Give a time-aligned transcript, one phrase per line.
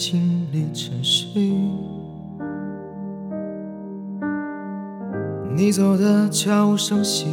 [0.00, 1.42] 承诺还在安静里沉睡。
[5.54, 7.26] 你走的悄无声息，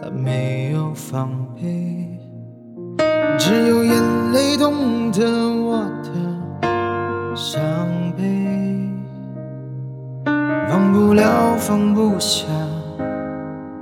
[0.00, 2.06] 他没有防备，
[3.36, 4.00] 只有眼
[4.32, 6.10] 泪懂得我的
[7.34, 7.60] 伤
[8.16, 8.22] 悲，
[10.70, 12.46] 忘不了放不下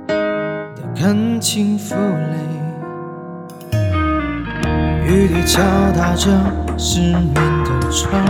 [0.07, 2.35] 的感情负累，
[5.09, 5.59] 雨滴敲
[5.97, 6.29] 打着
[6.77, 8.23] 失眠的窗。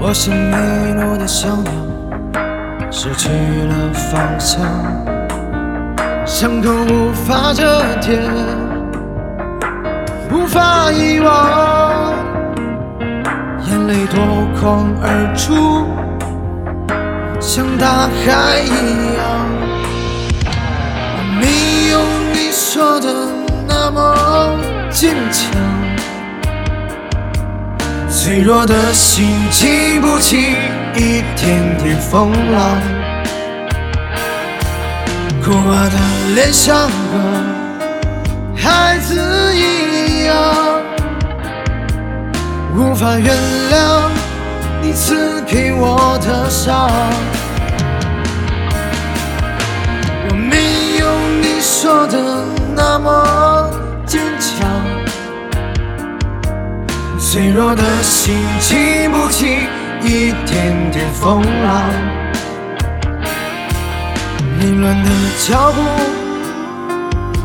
[0.00, 1.70] 我像迷路的小鸟，
[2.90, 4.64] 失去了方向，
[6.24, 8.18] 伤口无法遮掩，
[10.32, 12.14] 无法遗忘，
[13.68, 14.18] 眼泪夺
[14.58, 15.84] 眶而出，
[17.40, 18.68] 像大海一
[19.18, 19.20] 样。
[22.42, 23.28] 你说的
[23.68, 24.16] 那么
[24.90, 25.52] 坚强。
[28.08, 30.56] 脆弱的心经不起
[30.96, 32.80] 一点点风浪，
[35.44, 35.98] 哭花的
[36.34, 36.94] 脸像个
[38.56, 39.14] 孩子
[39.54, 40.34] 一样，
[42.74, 43.36] 无法原
[43.70, 44.08] 谅
[44.80, 46.90] 你赐给我的伤。
[52.00, 52.16] 说的
[52.74, 53.70] 那么
[54.06, 54.66] 坚强。
[57.18, 59.68] 脆弱的心经不起
[60.00, 61.90] 一点点风浪，
[64.60, 65.10] 凌乱的
[65.46, 65.82] 脚步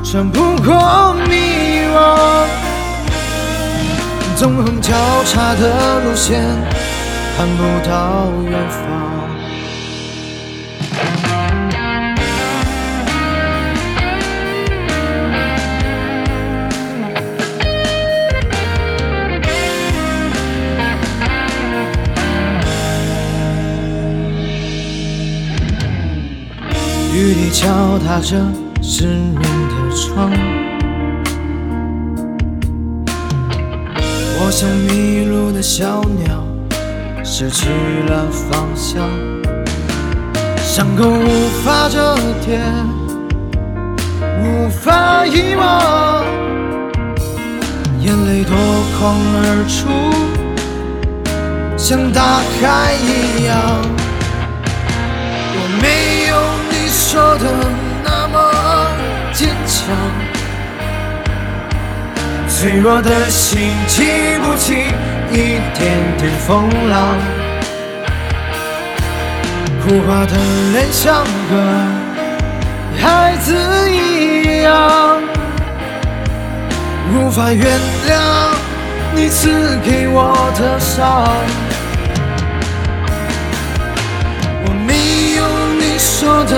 [0.06, 2.48] 穿不过迷惘，
[4.38, 4.94] 纵横交
[5.26, 6.42] 叉的路线
[7.36, 9.05] 看不到远方。
[27.16, 28.36] 雨滴敲打着
[28.82, 30.30] 失眠的窗，
[34.38, 36.44] 我像迷路的小鸟，
[37.24, 37.70] 失去
[38.10, 39.10] 了方向，
[40.58, 42.18] 伤口无法遮
[42.50, 42.62] 掩，
[44.44, 46.22] 无法遗忘，
[48.02, 48.58] 眼泪夺
[49.00, 49.88] 眶而出，
[51.78, 54.05] 像大海一样。
[62.66, 64.08] 脆弱的心经
[64.42, 64.74] 不起
[65.32, 65.36] 一
[65.78, 67.16] 点点风浪，
[69.84, 70.36] 哭花的
[70.74, 71.54] 脸像个
[73.00, 73.54] 孩子
[73.92, 75.22] 一样，
[77.14, 78.18] 无法原谅
[79.14, 81.24] 你赐给我的伤。
[84.66, 85.46] 我没有
[85.80, 86.58] 你说的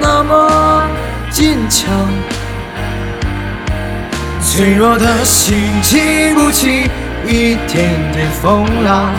[0.00, 0.82] 那么
[1.30, 1.90] 坚强，
[4.54, 6.90] 脆弱的心经不起
[7.26, 9.10] 一点点风浪，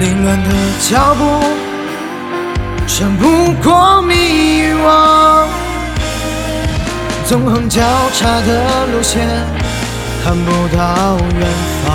[0.00, 0.48] 凌乱的
[0.80, 1.44] 脚步
[2.88, 4.14] 穿不过迷
[4.72, 5.44] 惘，
[7.26, 7.82] 纵横交
[8.14, 9.20] 叉的路线
[10.24, 11.46] 看不到远
[11.84, 11.92] 方。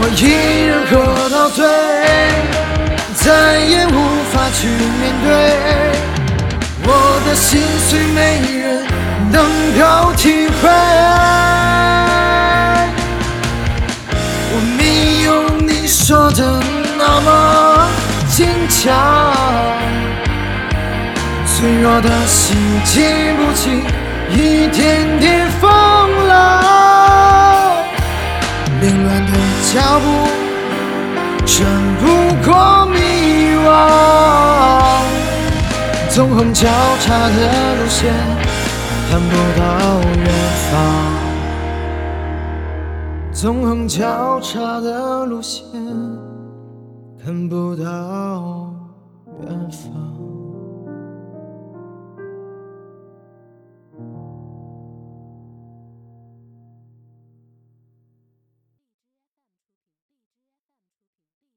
[0.00, 1.62] 我一人喝到醉，
[3.16, 3.90] 再也无
[4.32, 4.66] 法去
[4.98, 5.30] 面对，
[7.32, 8.84] 的心碎没人
[9.30, 9.42] 能
[9.78, 10.68] 够体会。
[14.52, 16.62] 我没有你说的
[16.98, 17.88] 那么
[18.28, 18.92] 坚强，
[21.46, 22.54] 脆弱的心
[22.84, 23.00] 经
[23.38, 23.82] 不起
[24.28, 25.70] 一点点风
[26.28, 26.30] 浪。
[28.82, 29.32] 凌乱的
[29.72, 30.21] 脚步
[36.14, 36.68] 纵横交
[37.00, 38.12] 叉的路线
[39.08, 39.62] 看不到
[40.18, 40.28] 远
[40.70, 40.72] 方，
[43.32, 45.64] 纵横交叉的路线
[47.24, 48.74] 看不到
[49.40, 50.21] 远方。